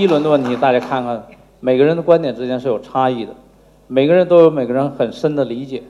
[0.00, 1.22] 第一轮的问题，大家看看，
[1.60, 3.34] 每个人的观点之间是有差异的，
[3.86, 5.82] 每个人都有每个人很深的理解，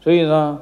[0.00, 0.58] 所以呢，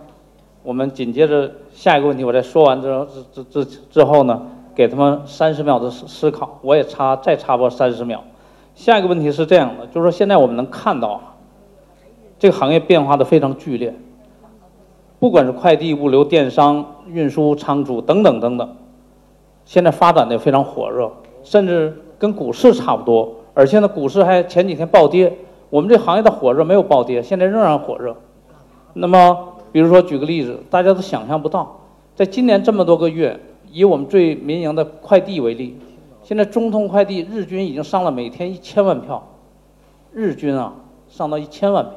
[0.64, 4.42] 我们紧接着下一个问题，我在说完之后之之之之后呢，
[4.74, 8.24] 给他们三十秒的思思考，我也插再插播三十秒。
[8.74, 11.20] 下一个问题是这样的，就是说现在我们能看到啊，
[12.40, 13.94] 这个行业变化的非常剧烈，
[15.20, 18.68] 不管是快递、物流、电商、运输、仓储等等等等，
[19.64, 21.08] 现在发展的非常火热，
[21.44, 23.34] 甚至跟股市差不多。
[23.52, 25.36] 而且呢，股市还前几天暴跌，
[25.70, 28.14] 我们这行业的火热没有暴跌，现在仍然火热。
[28.92, 29.36] 那么，
[29.72, 31.80] 比如说举个例子，大家都想象不到，
[32.14, 33.38] 在今年这么多个月，
[33.72, 35.76] 以我们最民营的快递为例，
[36.22, 39.22] 现在中通快递日均已经上了每天一千万票，
[40.12, 40.72] 日均啊
[41.08, 41.94] 上到一千万票，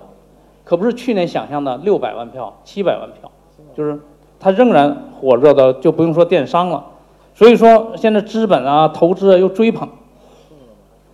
[0.63, 3.31] 可不是去年想象的六百万票、七百万票，
[3.75, 3.99] 就是
[4.39, 6.83] 它仍然火热的，就不用说电商了。
[7.35, 9.87] 所以说，现在资本啊、投资啊又追捧，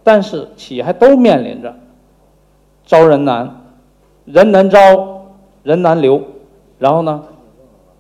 [0.10, 1.72] 但是企业还都面临着
[2.84, 3.62] 招人难、
[4.26, 5.28] 人难招、
[5.62, 6.20] 人难留，
[6.80, 7.26] 然后呢，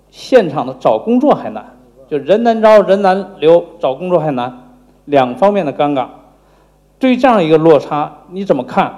[0.09, 4.71] 现场的找工作还难，就人难招、人难留，找工作还难，
[5.05, 6.07] 两方面的尴尬。
[6.97, 8.91] 对于这样一个落差，你怎么看？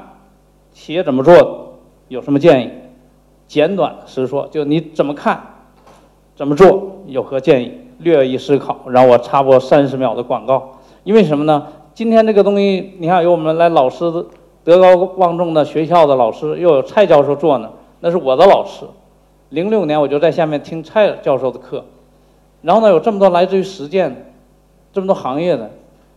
[0.72, 1.73] 企业怎么做？
[2.08, 2.72] 有什么建议？
[3.45, 5.38] 简短实说，就你怎么看？
[6.34, 7.02] 怎么做？
[7.08, 7.73] 有何建议？
[7.98, 10.80] 略一思考，然后我插播三十秒的广告。
[11.04, 11.67] 因为什么呢？
[12.02, 14.11] 今天这个东西，你看有我们来老师
[14.64, 18.87] 德高望重的学校的老师，又有蔡教授坐呢，那是我的老师。
[19.49, 21.86] 零六年我就在下面听蔡教授的课，
[22.64, 24.33] 然后呢，有这么多来自于实践，
[24.92, 25.70] 这么多行业的，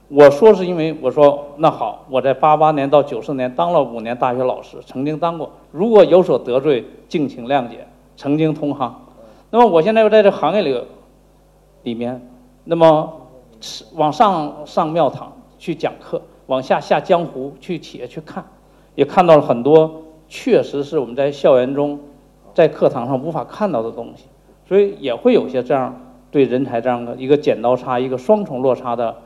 [0.08, 7.86] 我说是因为我说那好，我在八八年到九四年当了五年大学老师，曾经当过，如果有所得罪，敬请谅解，
[8.16, 9.04] 曾经同行。
[9.50, 10.82] 那么我现在又在这行业里
[11.82, 12.26] 里面，
[12.64, 13.12] 那么
[13.96, 15.30] 往上上庙堂
[15.64, 18.44] 去讲课，往下下江湖去企业去看，
[18.96, 21.98] 也看到了很多确实是我们在校园中，
[22.52, 24.26] 在课堂上无法看到的东西，
[24.68, 25.98] 所以也会有些这样
[26.30, 29.16] 对人才这样的一个剪刀差、一个双重落差的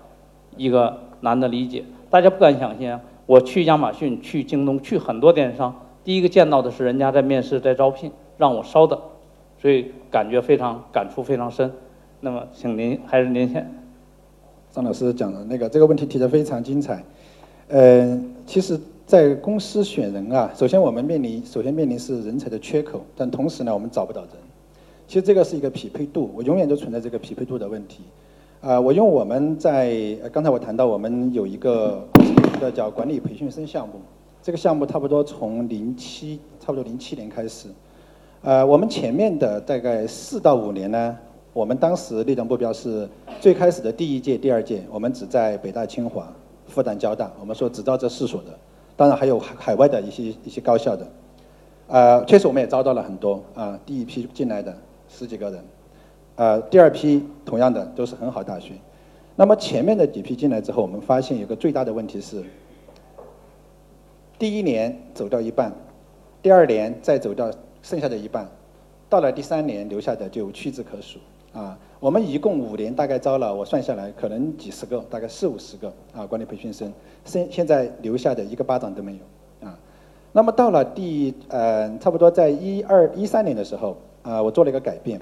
[0.57, 1.83] 一个难的理解。
[2.09, 8.97] 大家不敢想象，我去亚马逊、去京东、去很多电商，第一个见到的是人家在面试、在招聘，让我稍等，
[9.61, 11.73] 所以感觉非常感触非常深。
[12.21, 13.78] 那么，请您还是您先。
[14.79, 17.03] 张老师讲的那个这个问题提得非常精彩。
[17.67, 18.17] 呃，
[18.47, 18.79] 其实，
[19.09, 24.31] 在公司选人啊，首先我们面临首先面临是人才的缺口，但同时呢，我们找不到人。
[25.09, 28.05] 其实这个是一个匹配度，我永远都存在这个匹配度的问题。
[28.61, 32.07] 啊，我用我们在刚才我谈到我们有一个
[32.57, 33.95] 一个叫管理培训生项目，
[34.41, 37.67] 这个项目差不多从零七差不多零七年开始。
[38.43, 41.19] 呃，我们前面的大概四到五年呢。
[41.53, 43.09] 我们当时立的目标是
[43.41, 46.33] 最开始的第一届、第二届，我们只在北大、清华、
[46.67, 48.57] 复旦、交大，我们说只招这四所的，
[48.97, 51.07] 当然还有海外的一些一些高校的。
[51.89, 54.77] 呃，确实我们也招到了很多啊，第一批进来的
[55.09, 55.65] 十几个人，
[56.37, 58.75] 呃，第二批同样的都是很好大学。
[59.35, 62.45] 那么前面的几批进来之后，我们发现有个最大的问题是，
[64.39, 65.73] 第一年走到一半，
[66.43, 67.51] 第二年再走到
[67.83, 68.47] 剩下的一半，
[69.09, 71.19] 到了第三年留下的就屈指可数。
[71.59, 76.93] 啊，我们一共五年大概招了，我算下来可能几十个，大概四五十个啊，管理培训生，
[77.25, 79.77] 现现在留下的一个巴掌都没有啊。
[80.31, 85.21] 那么到了第呃，差不多在一二一三年的时候，啊，我做了一个改变，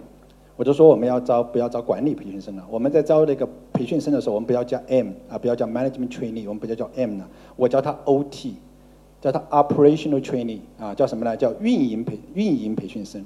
[0.57, 8.57] 我就说我们要招不要招管理培训生了，我们在招那个培训生的时候，我们不要叫 M 啊，不要叫 Management Trainee，我们不要叫 M 了，我叫他 OT，
[9.23, 11.35] 叫他 Operational Trainee 啊，叫什么呢？
[11.35, 13.25] 叫运营培运营培训生。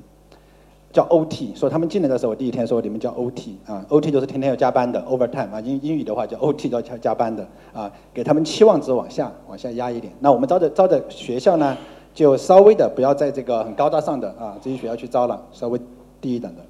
[0.93, 10.13] 叫 OT，说他们进来的时候，我第一天说你们叫 OT 啊，OT 就是天天要加班的 overtime 啊，英英语的话叫 OT 叫加加班的啊，给他们期望值往下往下压一点。
[10.19, 11.77] 那我们招的招的学校呢，
[12.13, 15.81] 就稍微的不要在这个很高大上的啊这些学校去招了，稍微
[16.21, 16.63] 低一等的。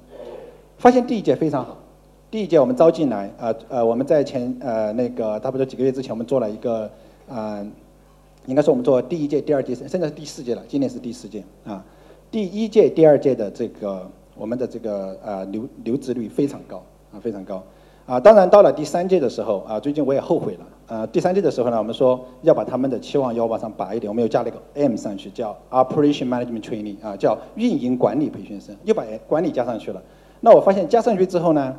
[0.77, 1.75] 发现第一届非常好，
[2.29, 6.87] 第一届我们招进来啊呃我们在前呃那个差不多几个月之前我们做了一个
[7.27, 7.65] 啊，
[8.45, 11.83] 应该是我们做第一届、第二届，现在是第四届了，今年是第四届啊。
[12.31, 16.81] 第一届、第二届的这个我们的这个呃留留职率非常高
[17.13, 17.61] 啊，非常高。
[18.05, 20.65] 啊，当然到了第三届的时候啊，最近我也后悔了。
[20.87, 30.01] 呃，第三届的时候呢，我们说要把他们的期望要往上拔一点，我们又加了一个 M 上去，叫 Operation Management Training 啊，叫运营管理培训生，又把管理加上去了。
[30.39, 31.75] 那我发现加上去之后呢，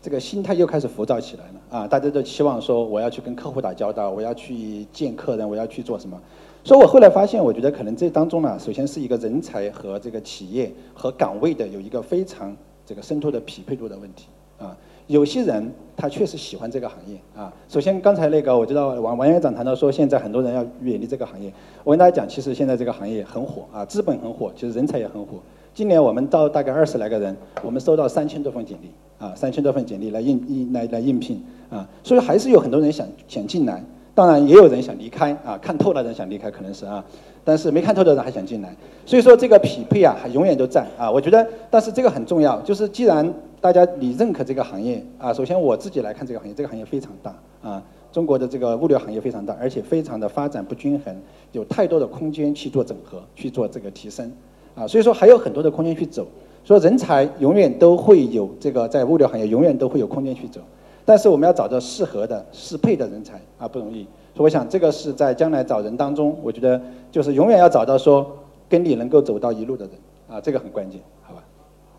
[0.00, 1.86] 这个心态又开始浮躁起来了啊！
[1.86, 6.18] 大家都期望说我要去跟客户打交道，我要去见客人，我要去做什么？
[6.64, 12.56] 所以我后来发现，我觉得可能这当中呢，首先是一个人才和这个企业和岗位的有一个非常
[12.86, 14.28] 这个深度的匹配度的问题
[14.58, 14.74] 啊。
[15.06, 17.52] 有些人他确实喜欢这个行业啊。
[17.68, 21.52] 首先刚才那个我知道王王院长谈到说，现在很多人要远离这个行业。
[21.84, 25.38] 我跟大家讲，其实现在这个行业很火啊，资本很火，其实人才也很火。
[25.74, 28.88] 今年我们到大概二十来个人，我们收到三千多份简历
[29.18, 33.84] 啊，三千多份简历来应应来来应聘啊，所以还是有很多人想想进来。
[34.14, 37.04] 当然也有人想离开啊，看透了人想离开可能是啊，
[37.42, 38.74] 但是没看透的人还想进来，
[39.04, 41.10] 所以说这个匹配啊还永远都在啊。
[41.10, 43.28] 我觉得，但是这个很重要，就是既然
[43.60, 47.82] 大家你认可这个行业啊，首先我自己来看这个行业，这个行业非常大啊，
[48.12, 51.12] 中国的这个物流行业非常大，而且非常的发展不均衡，
[51.50, 54.30] 有太多的空间去做整合，去做这个提升
[54.76, 56.24] 啊，所以说还有很多的空间去走，
[56.64, 60.60] 说人才永远都会有这个在物流行业永远都会有空间去走。
[61.04, 64.06] 但是我们要找到适合的、适配的人才啊，不容易。
[64.34, 66.80] 所以我想，这个是在将来找人当中，我觉得
[67.10, 68.36] 就是永远要找到说
[68.68, 69.94] 跟你能够走到一路的人
[70.28, 71.42] 啊，这个很关键，好吧？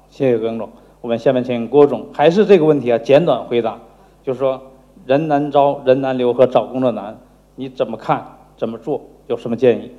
[0.09, 0.69] 谢谢耿总。
[1.01, 3.79] 我们下面请郭总，还是这个问题啊，简短回答，
[4.23, 4.61] 就是说
[5.05, 7.15] 人难招、人难留和找工作难，
[7.55, 8.25] 你怎么看？
[8.57, 9.01] 怎么做？
[9.27, 9.91] 有什么建议？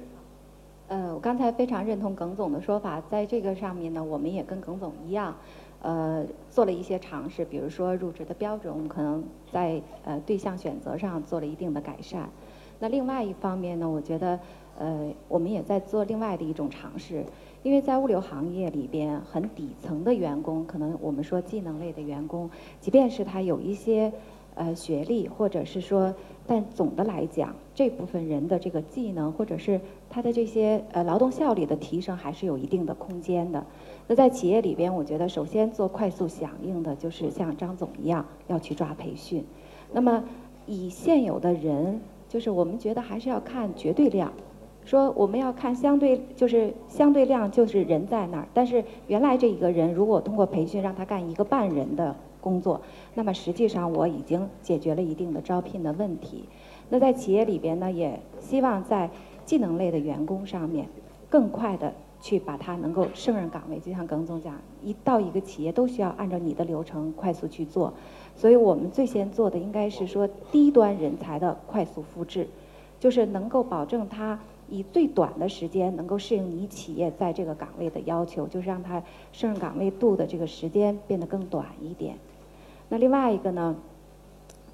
[0.88, 5.34] 呃，我刚才非常认同耿总的说法，在这个上面呢，我们也跟耿总一样。
[5.82, 12.28] 呃，做了一些尝试，比如说入职的标准，我们可能在呃对象选择上做了一定的改善。
[12.78, 14.38] 那另外一方面呢，我觉得
[14.78, 17.24] 呃我们也在做另外的一种尝试，
[17.62, 22.50] 因为在物流行业里边，很底层的员工，可能我们说技能类的员工，
[22.80, 24.12] 即便是他有一些
[24.56, 26.12] 呃学历，或者是说，
[26.46, 29.80] 但总的来讲，这部分人的这个技能或者是
[30.10, 33.64] 他的这些呃劳动效率的提升，还是有一定的空间的。
[34.08, 39.44] 那在企业里边，我觉得首先做快速响应的，就是像张总一样要去抓培训。
[39.92, 40.24] 那么
[40.66, 44.32] 以现有的人，就是我们觉得还是要看绝对量，
[44.86, 48.48] 说我们要看相对，就是相对量就是人在那儿。
[48.54, 52.80] 但是原来这一个人，如果通过培训让他干一个半人的工作，
[53.12, 56.44] 那么实际上我已经解决了一定的招聘的问题。
[56.88, 59.10] 那在企业里边呢，也希望在
[59.44, 60.88] 技能类的员工上面
[61.28, 61.92] 更快的。
[62.18, 67.92] 去把他能够胜任岗位，就像耿总讲，一到一个企业都需要按照你的流程快速去做，
[68.34, 72.48] 所以我们最先做的应该是说低端人才的快速复制，
[72.98, 79.02] 就是能够保证他以最短的时间能够适应你企业在这个岗位的要求，就是让他
[79.32, 82.16] 胜任岗位度的这个时间变得更短一点。
[82.88, 83.76] 那另外一个呢，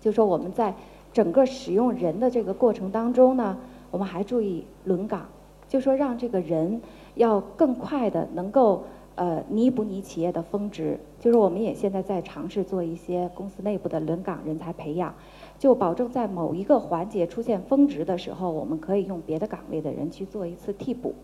[0.01, 0.75] 就说我们在
[1.13, 3.59] 整个使用人的这个过程当中呢，
[3.91, 5.27] 我们还注意轮岗，
[5.69, 6.81] 就说让这个人。
[7.15, 15.15] 要更快的能够呃弥补你企业的峰值，就是我们也现在在尝试做一些公司内部的轮岗人才培养，
[15.59, 21.15] 就保证在某一个环节出现峰值的时候，我们可以用别的岗位的人去做一次替补。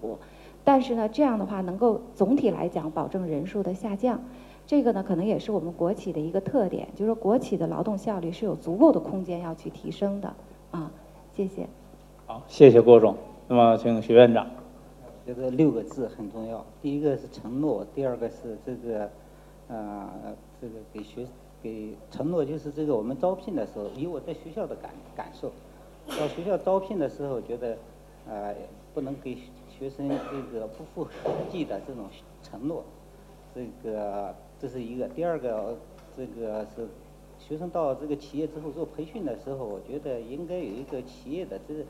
[0.65, 4.21] 但是呢，这样的话能够总体来讲保证人数的下降，
[4.67, 10.35] 这个呢可能也是我们国企的一个特点，就是说国企的劳动效率是有足够的空间要去提升的
[10.71, 10.91] 啊。
[11.33, 11.67] 谢谢。
[12.27, 13.17] 好，谢谢郭总。
[13.47, 14.58] 那么请徐院长。
[15.29, 19.11] 觉得六个字很重要，第一个是承诺，第二个是这个，
[19.69, 21.27] 呃，这个给学
[21.63, 25.53] 给承诺就是这个我们招聘的时候，以我在学校的感感受，
[26.19, 27.77] 到学校招聘的时候觉得，
[28.27, 28.55] 呃，
[28.95, 29.37] 不能给
[29.69, 32.07] 学生这个不符合实际的这种
[32.43, 32.83] 承诺，
[33.55, 35.77] 这个这是一个，第二个
[36.17, 36.89] 这个是
[37.39, 41.85] 学生到这个企业之后做培训的时候，我觉得应该有一个企业的这。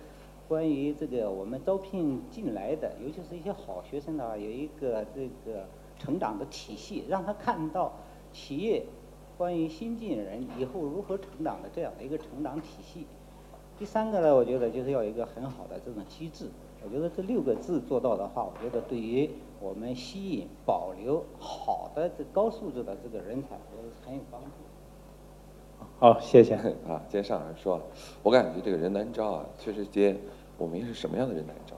[0.49, 5.67] 关于这个我们招聘进来的，尤其是一些好学生呢，有一个这个
[5.99, 7.93] 成长的体系，让他看到
[8.33, 8.83] 企业
[9.37, 13.07] 关于新进人以后如何成长的这样的一个成长体系。
[13.79, 16.49] 第三个呢，我觉得就是要一个很好的这种机制。
[16.83, 19.29] 我觉得这六个字做到的话，我觉得对于
[19.61, 24.49] 我们吸引、保留好的这高素质的这个人才，我觉得很有帮助。
[25.99, 27.03] 好，谢谢啊。
[27.09, 27.81] 接上来说，
[28.23, 30.17] 我感觉这个人难招啊，确实接。
[30.59, 31.77] 我们是什么样的人难招？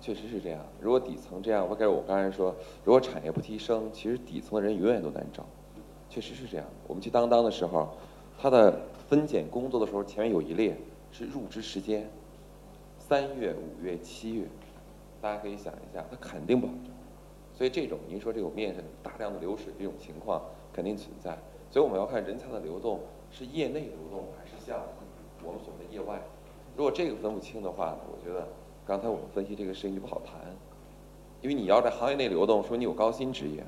[0.00, 0.64] 确实是这样。
[0.80, 2.54] 如果底层这样，我感觉我刚才说，
[2.84, 5.44] 如果产业不提升，其实底层的人永远都难招。
[6.08, 6.66] 确实是这样。
[6.86, 7.90] 我们去当当的时候，
[8.38, 10.74] 他的分拣工作的时候，前面有一列
[11.12, 12.08] 是入职时间，
[12.98, 14.46] 三月、五月、七月，
[15.20, 16.90] 大家可以想一下，他肯定不好招。
[17.52, 20.42] 所以这种您说这种面上大量的流水这种情况
[20.72, 21.36] 肯定存在，
[21.70, 24.80] 所以我们要看人才的流动是业内流动还是像
[25.44, 26.22] 我们所谓的业外。
[26.76, 28.46] 如果这个分不清的话，我觉得
[28.86, 30.34] 刚才我们分析这个事情就不好谈，
[31.42, 33.64] 因为你要在行业内流动，说你有高薪职业，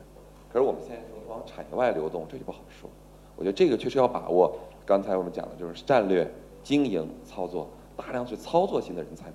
[0.52, 2.88] 可是我们现在是往产业外流动，这就不好说。
[3.36, 4.56] 我觉得这个确实要把握。
[4.84, 6.28] 刚才我们讲的就是战略、
[6.62, 9.32] 经营、操作，大量是操作型的人才，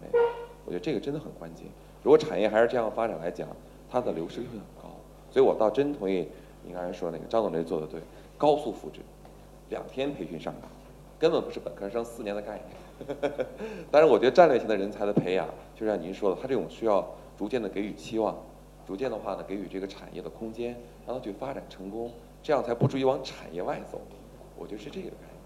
[0.66, 1.66] 我觉得这个真的很关键。
[2.04, 3.48] 如果产业还是这样发展来讲，
[3.90, 4.90] 它的流失率会很高。
[5.30, 6.28] 所以我倒真同意
[6.64, 8.02] 您刚才说那个张总这做的对，
[8.38, 9.00] 高速复制，
[9.70, 10.70] 两天培训上岗，
[11.18, 12.87] 根本不是本科生四年的概念。
[13.92, 18.36] 但是我觉得战略性的人才的培养，就像您说的，他这种需要逐渐的给予期望，
[18.86, 20.76] 逐渐的话呢给予这个产业的空间，
[21.06, 22.12] 让他去发展成功，
[22.42, 24.02] 这样才不至于往产业外走。
[24.58, 25.38] 我觉得是这个概念。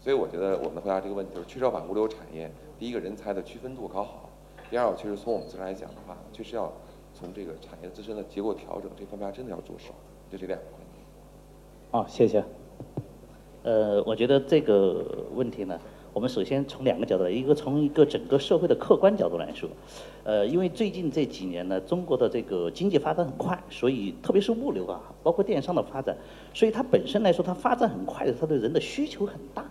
[0.00, 4.30] 所以我觉得我们回答这个问题就是，确实要把物流产业第一个人才的区分度搞好。
[4.70, 6.72] 第二个，确实从我们自身来讲的话，确实要
[7.12, 9.92] 从这个产业自身的结构调整这方面真的要着手。
[10.30, 11.04] 就这两个观点。
[11.90, 12.44] 好，谢谢。
[13.62, 15.78] 呃，我觉得这个问题呢，
[16.12, 19.68] 我们首先从两个角度来，一个从一个整个社会的客观角度来说，
[20.24, 26.16] 呃，因为最近这几年呢，中国的这个经济发展很快，所以特别是物流啊，包括电商的发展，
[26.52, 29.64] 所以它本身来说，它发展很快的，它对人的需求很大。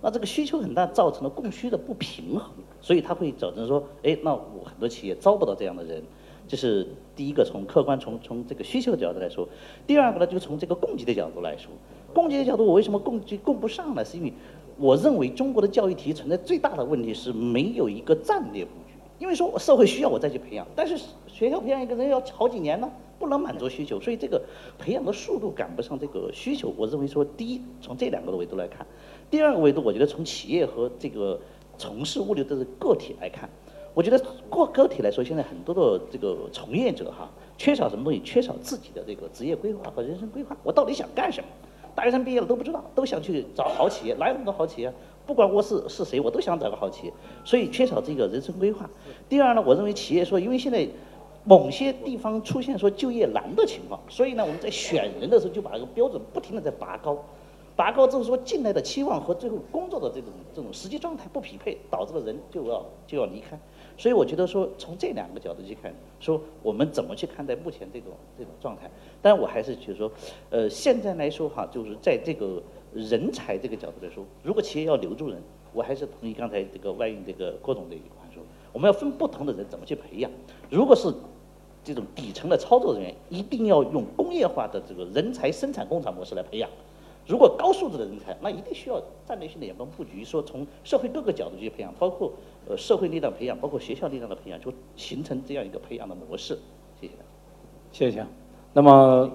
[0.00, 6.02] 那这个需求很大，造成了供需的不平衡，所以它会造成说，哎，那我很多企业招不到这样的人，
[6.48, 9.46] 这是第一个从客观从从这个需求的角度来说。
[9.86, 11.70] 第二个呢，就从这个供给的角度来说，
[12.12, 14.04] 供给的角度，我为什么供给供不上呢？
[14.04, 14.32] 是因为
[14.78, 18.94] 我认为中国的教育体系存在最大的问题是没有一个战略布局。
[19.18, 20.98] 因为说社会需要我再去培养，但是
[21.28, 24.42] 学校培养一个人要好几年呢，不能满足需求，所以这个
[24.80, 26.74] 培养的速度赶不上这个需求。
[26.76, 28.84] 我认为说，第一，从这两个的维度来看。
[29.30, 31.40] 第二个维度，我觉得从企业和这个
[31.78, 33.48] 从事物流的个体来看，
[33.94, 34.18] 我觉得
[34.50, 38.20] 个个体来说，现在很多的这个从业者哈，缺少什么东西？
[38.24, 40.56] 缺少自己的这个职业规划和人生规划。
[40.64, 41.46] 我到底想干什么？
[42.02, 44.92] 大学生毕业了都不知道，都想去找好企业，哪有那么多好企业？
[45.24, 47.12] 不管我是是谁，我都想找个好企业。
[47.44, 48.90] 所以缺少这个人生规划。
[49.28, 50.84] 第二呢，我认为企业说，因为现在
[51.44, 57.16] 某些地方出现说就业难的情况，所以呢，我们在选人的时候就把这个标准不停的在拔高。
[57.76, 63.56] 拔高之后说进来的期望和最后工作的这种这种实际状态不匹配，导致了人就要就要离开。
[64.02, 68.90] 所以我觉得说从这两个角度去看，说我们怎么去看待目前这种这种状态。
[69.22, 70.10] 但我还是觉得说，
[70.50, 72.60] 呃，现在来说哈，就是在这个
[72.92, 75.40] 人才这个角度来说，如果企业要留住人，
[75.72, 78.42] 我还是同意刚才这个外运这个郭总的一句话说，
[78.72, 80.28] 我们要分不同的人怎么去培养。
[80.68, 81.14] 如果是
[81.84, 86.68] 这种底层的操作人员，一定要用工业化的这个人才生产工厂模式来培养。
[87.32, 92.30] 如果高素质的人才，那一定需要战略性的眼光布局，说从社会各个角度去培养，包括
[92.68, 96.58] 呃社会力量培养，包括学校力量的培养，就形成这样一个培养的模式。
[97.00, 97.12] 谢谢。
[97.90, 98.26] 谢谢。
[98.74, 99.30] 那么，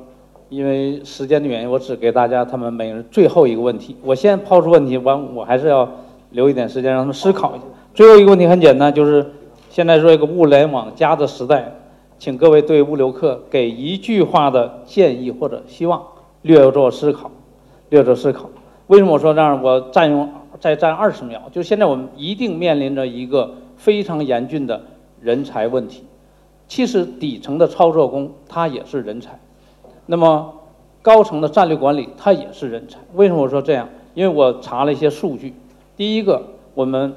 [0.50, 3.96] 因为时间的原因，我只给大家他们每人最后一个问题。
[4.04, 5.90] 我先抛出问题，完我还是要
[6.30, 7.66] 留一点时间让他们思考一下。
[7.96, 9.26] 最后一个问题很简单，就是
[9.72, 11.74] 现在说一个物联网加的时代，
[12.20, 16.06] 请各位对物流课给一句话的建议或者希望，
[16.44, 17.32] 略作思考。
[17.90, 18.50] 略作思考，
[18.88, 19.64] 为什么我说这样？
[19.64, 20.30] 我占用
[20.60, 21.42] 再占二十秒。
[21.54, 24.82] 就现在我们一定面临着一个非常严峻的
[25.22, 26.04] 人才问题。
[26.68, 29.40] 其实底层的操作工他也是人才，
[30.06, 30.54] 那么
[31.02, 33.00] 高层的战略管理他也是人才。
[33.14, 33.88] 为什么我说这样？
[34.14, 35.54] 因为我查了一些数据。
[35.96, 37.16] 第一个，我们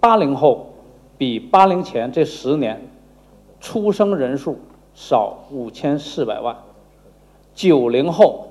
[0.00, 0.74] 八零后
[1.16, 2.88] 比八零前这十年
[3.60, 4.58] 出生人数
[4.92, 6.56] 少五千四百万，
[7.54, 8.48] 九零后。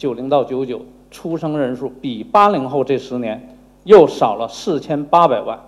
[0.00, 0.80] 九零到九九
[1.10, 5.60] 出生人数比八零后这十年又少了四千八百万，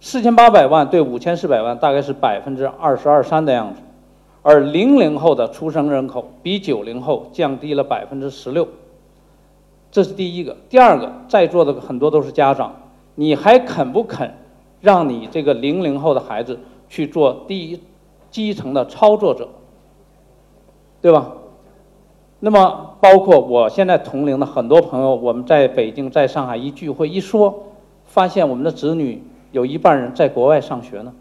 [0.00, 3.80] 四千八百万对五千四百万大概是百分之二十二三的样子，
[4.42, 8.68] 而零零后的出生人口比九零后降低了百分之十六，
[9.90, 10.54] 这是第一个。
[10.68, 12.70] 第二个，在座的很多都是家长，
[13.14, 14.30] 你还肯不肯
[14.82, 16.60] 让你这个零零后的孩子
[16.90, 17.80] 去做第一
[18.30, 19.48] 基层的操作者，
[21.00, 21.32] 对吧？
[22.44, 27.62] 那么，包括我现在同龄的很多朋友，我们在北京、在上海一聚会一说，
[28.04, 29.22] 发现我们的子女
[29.52, 31.12] 有一半人在国外上学呢，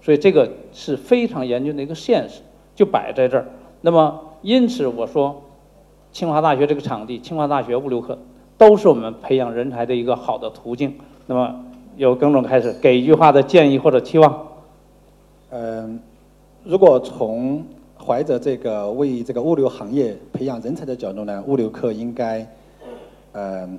[0.00, 2.40] 所以这个是非常严峻的一个现实，
[2.74, 3.46] 就摆在这儿。
[3.82, 5.40] 那么，因此我说，
[6.10, 8.18] 清华大学这个场地，清华大学物流课，
[8.56, 10.92] 都是我们培养人才的一个好的途径。
[11.26, 11.54] 那么，
[11.96, 14.48] 由耿总开始给一句话的建议或者期望。
[15.50, 16.00] 嗯，
[16.64, 17.64] 如果从
[18.08, 22.50] 怀着这个为这个物流行业培养人才的角度呢，物流课应该，
[23.32, 23.78] 嗯，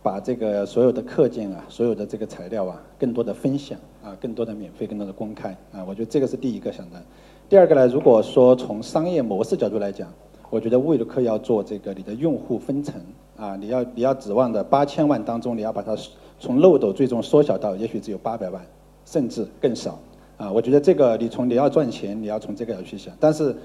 [0.00, 7.02] 把这个所有的课件啊，所有的这个材料啊，更多的分享啊，更多的免费，更多的公开啊，我觉得这个是第一个想的。
[7.48, 10.08] 第二个呢，如果说从商业模式角度来讲，
[10.48, 12.94] 我觉得物流客要做这个你的用户分层
[13.36, 15.96] 啊，你要你要指望的八千万当中，你要把它
[16.38, 18.64] 从漏斗最终缩小到也许只有八百万，
[19.04, 19.98] 甚至更少
[20.36, 20.50] 啊。
[20.50, 23.14] 我觉得这个你从你要赚钱，你要从这个角度去想。
[23.18, 23.56] 但是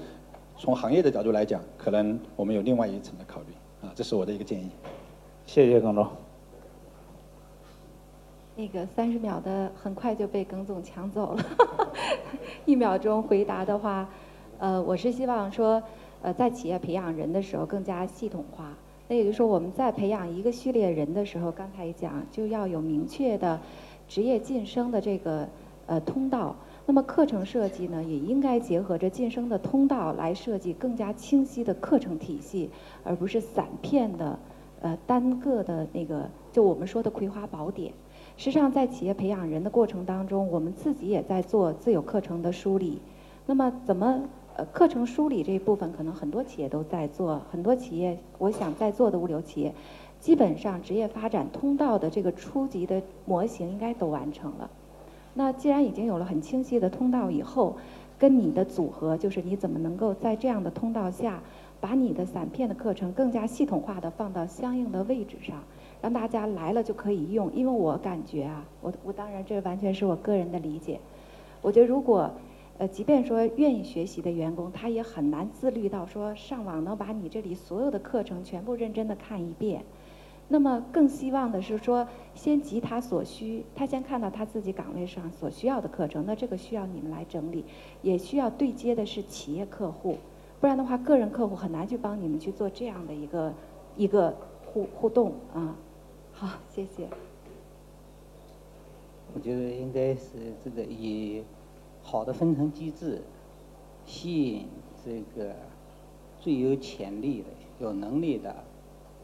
[0.56, 4.68] 从行业的角度来讲，可能我们有另外一层的考虑啊，这是我的一个建议。
[5.46, 6.06] 谢谢耿总。
[8.56, 11.44] 那个三十秒的很快就被耿总抢走了，
[12.66, 14.08] 一秒钟回答的话，
[14.58, 15.82] 呃，我是希望说。
[16.20, 18.76] 呃，在企业培养人的时候更加系统化。
[19.06, 23.60] 那也就是说，我们在培养一个序列人的时候，刚才讲就要有明确的
[24.08, 25.48] 职业晋升的这个
[25.88, 26.54] 呃通道。
[26.86, 32.70] 那么课程设计呢，也应该结合着晋升的通道来设计更加清晰的课程体系，
[33.02, 34.38] 而不是散片的
[34.80, 37.92] 呃单个的那个就我们说的葵花宝典。
[38.36, 43.00] 实际上，在企业培养人的过程当中，我们自己也在做自有课程的梳理。
[43.44, 44.22] 那么怎么？
[44.58, 47.40] 呃，课程梳理这一部分，可能很多企业都在做。
[47.48, 49.72] 很多企业，我想在做的物流企业，
[50.18, 54.68] 基本上职业发展通道的这个初级的模型应该都完成了。
[55.38, 57.76] 那既然已经有了很清晰的通道以后，
[58.18, 61.40] 跟你的组合，就是你怎么能够在这样的通道下，
[61.80, 65.62] 把你的散片的课程更加系统化的放到相应的位置上，
[66.02, 67.52] 让大家来了就可以用。
[67.54, 70.98] 因为我感觉啊，我我当然这完全是我个人的理解，
[71.62, 72.28] 我觉得如果。
[72.80, 79.82] 呃，即便说愿意学习的员工，他也很难自律到说上网能把你这里所有的课程全部认真的看一遍。
[80.48, 87.64] 那么更希望的是说，先集他所需，他先看到他自己岗位上所需要的课程，那这个需要你们来整理，
[88.02, 90.16] 也需要对接的是企业客户，
[90.60, 93.52] 不然的话，个人客户很难去帮你们去做这样的一个
[93.96, 94.34] 一个
[94.66, 95.76] 互互动啊。
[96.32, 97.08] 好，谢谢。
[99.34, 101.44] 我觉得应该是这个以。
[102.00, 103.20] 好的分成机制，
[104.06, 104.66] 吸引
[105.04, 105.54] 这个
[106.40, 107.48] 最有潜力的、
[107.80, 108.64] 有能力的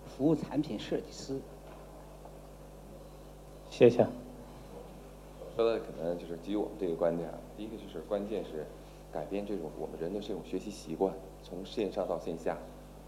[0.06, 1.38] 服务产品设计师。
[3.70, 4.06] 谢谢。
[5.56, 8.66] 说的可能就是基于我们这个观点，第一个就是关键是
[9.12, 12.56] 改变这种我们人的这种学习习惯，从线上到线下，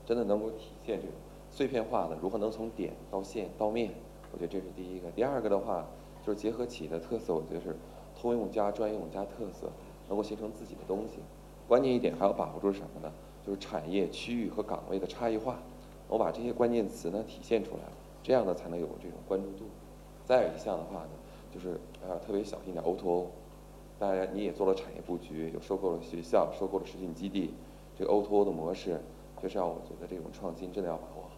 [0.04, 1.12] 真的能够体现这种
[1.50, 3.90] 碎片化的如何能从点到线到面，
[4.32, 5.10] 我觉得这是第一个。
[5.10, 5.86] 第二个的话，
[6.24, 7.76] 就是结合企业的特色，我觉得是。
[8.18, 9.70] 通用加专用加特色，
[10.08, 11.18] 能够形成自己的东西。
[11.68, 13.12] 关键一点还要把握住什么呢？
[13.46, 15.58] 就是产业区域和岗位的差异化。
[16.08, 17.92] 我把这些关键词呢体现出来了，
[18.22, 19.64] 这样呢才能有这种关注度。
[20.24, 21.10] 再有一项的话呢，
[21.54, 23.26] 就是呃特别小心点 O2O O，。
[23.98, 27.54] 当然你也做了产业布局，有收购了学校，收购了实训基地，
[27.98, 29.00] 这个 O2O O 的模式，
[29.42, 31.30] 就是要我觉得这种创新真的要把握好。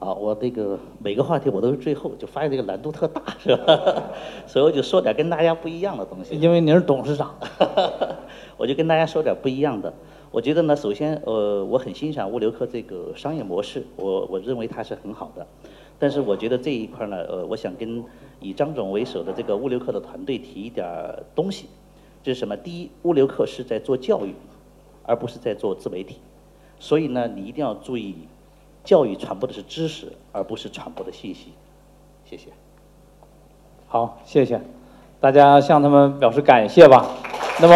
[0.00, 4.10] 啊，我这个每个话题我都是最后，就发现这个难度特大，是吧？
[4.48, 6.36] 所以我就说点跟大家不一样的东西。
[6.36, 7.36] 因为您是董事长，
[8.58, 9.94] 我就跟大家说点不一样的。
[10.32, 15.46] 我觉得呢，首先，呃，我很欣赏物流课这个商业模式，我我认为它是很好的。
[15.98, 18.02] 但是我觉得这一块呢，呃，我想跟
[18.40, 20.86] 以张总为首的这个物流课的团队提一点
[21.34, 21.66] 东西，
[22.22, 22.56] 就是什么？
[22.56, 24.34] 第一，物流课是在做教育，
[25.04, 26.16] 而不是在做自媒体，
[26.80, 28.16] 所以呢，你一定要注意。
[28.84, 31.52] 教育传播的是知识，而不是传播的信息。
[32.24, 32.48] 谢谢。
[33.86, 34.60] 好，谢谢，
[35.20, 37.31] 大家向他们表示感谢吧。
[37.60, 37.74] 那么，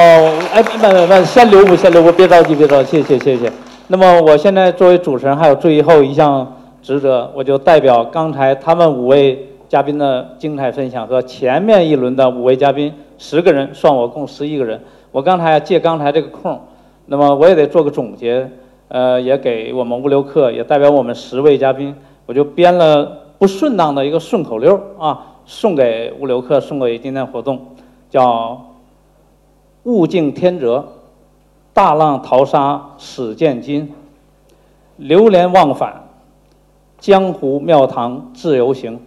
[0.53, 3.53] 哎，不不不，先留步，先留步，别着急，别着急，谢谢，谢谢。
[3.89, 14.81] 那么，我现在作为主持人，还有最后一项职责，我就代表刚才他们五位嘉宾的精彩分享和前面一轮的五位嘉宾十个人，算我共十一个人。
[15.13, 16.61] 我刚才借刚才这个空，
[17.07, 18.51] 那么我也得做个总结。
[18.89, 21.93] 呃，也给我们物流课，也代表我们十位嘉宾，
[22.25, 23.05] 我就编了
[23.37, 27.59] 不顺当的一个顺口溜啊，送给物流课，送给今天活动，
[28.09, 28.57] 叫
[29.87, 30.85] “物竞天择，
[31.73, 33.93] 大浪淘沙始见金，
[34.97, 36.09] 流连忘返，
[36.99, 38.99] 江湖庙堂自由行，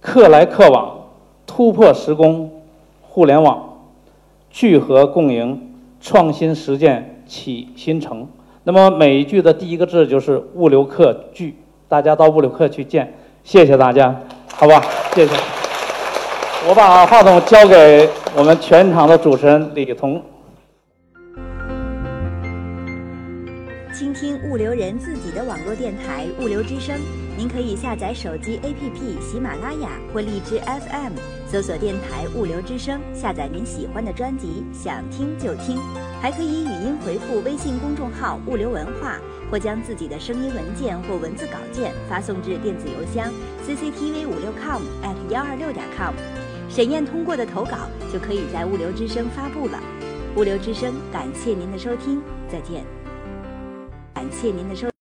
[0.00, 0.96] 客来客往，
[1.46, 2.50] 突破时空，
[3.02, 3.80] 互联网，
[4.50, 8.26] 聚合共赢，创新实践起新城。”
[8.64, 11.54] 那么每一句的第一个字就是物流课聚，
[11.86, 13.12] 大家到物流课去见，
[13.44, 14.22] 谢谢大家，
[14.54, 14.82] 好吧，
[15.14, 15.51] 谢谢。
[16.68, 20.22] 我把话筒交给我们全场的主持人李彤。
[23.92, 26.96] 倾听物流人自己的网络电台物流之声，
[27.36, 31.12] 您可以下载手机 APP 喜马拉雅或荔枝 FM，
[31.48, 35.78] 搜索电台物流之声，下载您喜欢的专辑，想听就听。
[36.20, 39.18] 还可以语音回复微信公众号“物流文化”，
[39.50, 43.32] 或将自己的声音文件或文字稿件发送至电子邮箱
[43.66, 46.14] cctv 五六 com at 幺二六点 com。
[46.74, 47.76] 审验通过的投稿
[48.10, 49.78] 就可以在物流之声发布了。
[50.36, 52.82] 物流之声，感谢您的收听，再见。
[54.14, 54.91] 感谢您的收。